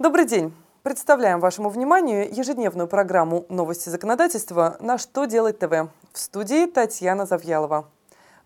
[0.00, 0.54] Добрый день!
[0.82, 7.86] Представляем вашему вниманию ежедневную программу «Новости законодательства» на «Что делать ТВ» в студии Татьяна Завьялова.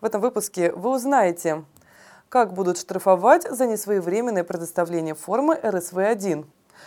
[0.00, 1.64] В этом выпуске вы узнаете,
[2.28, 6.44] как будут штрафовать за несвоевременное предоставление формы РСВ-1,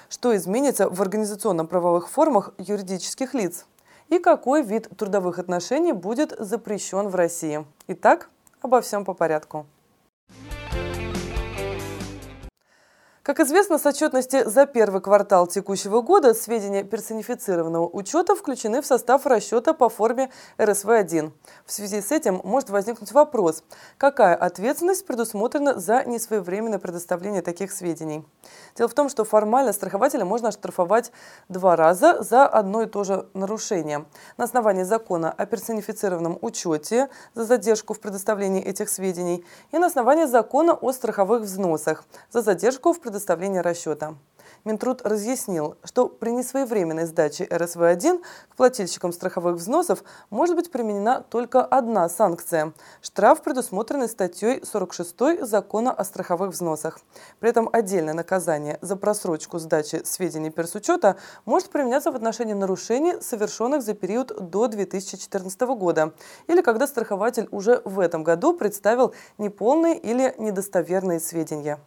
[0.09, 3.65] что изменится в организационно-правовых формах юридических лиц
[4.09, 7.65] и какой вид трудовых отношений будет запрещен в России.
[7.87, 8.29] Итак,
[8.61, 9.65] обо всем по порядку.
[13.27, 19.25] Как известно, с отчетности за первый квартал текущего года сведения персонифицированного учета включены в состав
[19.25, 21.33] расчета по форме РСВ-1.
[21.65, 23.65] В связи с этим может возникнуть вопрос,
[23.97, 28.23] какая ответственность предусмотрена за несвоевременное предоставление таких сведений.
[28.77, 31.11] Дело в том, что формально страхователя можно оштрафовать
[31.49, 34.05] два раза за одно и то же нарушение.
[34.37, 40.27] На основании закона о персонифицированном учете за задержку в предоставлении этих сведений и на основании
[40.27, 44.15] закона о страховых взносах за задержку в предоставлении предоставления расчета.
[44.63, 51.65] Минтруд разъяснил, что при несвоевременной сдаче РСВ-1 к плательщикам страховых взносов может быть применена только
[51.65, 56.99] одна санкция– штраф, предусмотренный статьей 46 Закона о страховых взносах.
[57.39, 63.81] При этом отдельное наказание за просрочку сдачи сведений персучета может применяться в отношении нарушений, совершенных
[63.81, 66.13] за период до 2014 года,
[66.45, 71.79] или когда страхователь уже в этом году представил неполные или недостоверные сведения.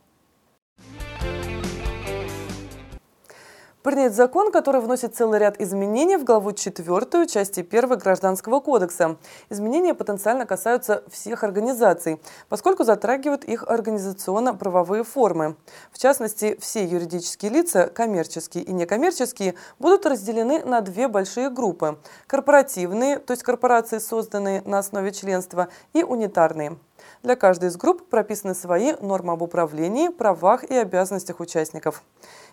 [3.83, 9.17] Принят закон, который вносит целый ряд изменений в главу 4 части 1 Гражданского кодекса.
[9.49, 12.21] Изменения потенциально касаются всех организаций,
[12.51, 15.57] поскольку затрагивают их организационно-правовые формы.
[15.93, 23.19] В частности, все юридические лица, коммерческие и некоммерческие, будут разделены на две большие группы– корпоративные,
[23.19, 26.77] то есть корпорации, созданные на основе членства, и унитарные.
[27.23, 32.03] Для каждой из групп прописаны свои нормы об управлении, правах и обязанностях участников.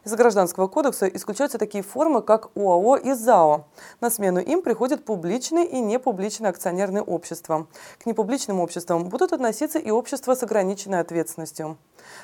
[0.04, 3.66] Из Гражданского кодекса исключаются такие формы, как ОАО и ЗАО.
[4.02, 7.68] На смену им приходят публичные и непубличные акционерные общества.
[8.00, 11.78] К непубличным обществам будут относиться и общества с ограниченной ответственностью.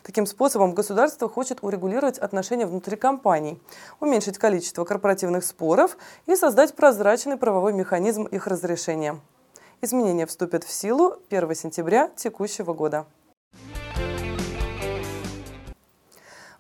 [0.04, 3.62] Таким способом государство хочет урегулировать отношения внутри компаний,
[4.00, 9.20] уменьшить количество корпоративных споров и создать прозрачный правовой механизм их разрешения.
[9.84, 13.06] Изменения вступят в силу 1 сентября текущего года.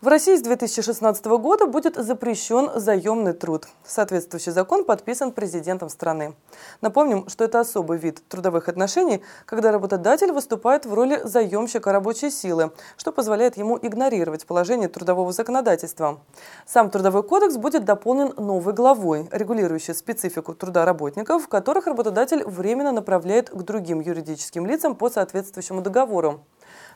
[0.03, 3.69] В России с 2016 года будет запрещен заемный труд.
[3.85, 6.35] Соответствующий закон подписан президентом страны.
[6.81, 12.73] Напомним, что это особый вид трудовых отношений, когда работодатель выступает в роли заемщика рабочей силы,
[12.97, 16.19] что позволяет ему игнорировать положение трудового законодательства.
[16.65, 23.51] Сам Трудовой кодекс будет дополнен новой главой, регулирующей специфику труда работников, которых работодатель временно направляет
[23.51, 26.41] к другим юридическим лицам по соответствующему договору.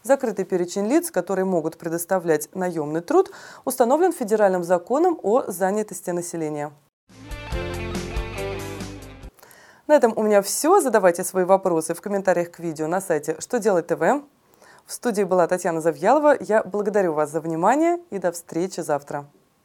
[0.03, 3.31] Закрытый перечень лиц, которые могут предоставлять наемный труд,
[3.66, 6.72] установлен федеральным законом о занятости населения.
[9.88, 10.81] На этом у меня все.
[10.81, 14.02] Задавайте свои вопросы в комментариях к видео на сайте «Что делать ТВ».
[14.86, 16.36] В студии была Татьяна Завьялова.
[16.40, 19.25] Я благодарю вас за внимание и до встречи завтра.